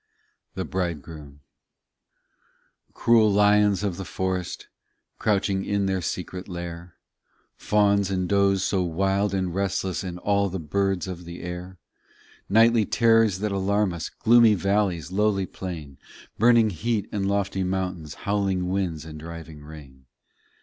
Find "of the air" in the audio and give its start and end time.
11.07-11.77